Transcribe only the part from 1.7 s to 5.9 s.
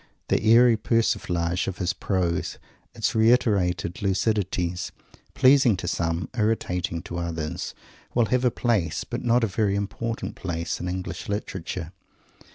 his prose its reiterated lucidities pleasing to